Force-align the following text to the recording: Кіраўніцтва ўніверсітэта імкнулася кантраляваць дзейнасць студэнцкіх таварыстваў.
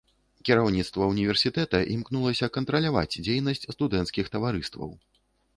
Кіраўніцтва 0.47 1.09
ўніверсітэта 1.11 1.83
імкнулася 1.95 2.51
кантраляваць 2.55 3.17
дзейнасць 3.29 3.69
студэнцкіх 3.77 4.25
таварыстваў. 4.39 4.91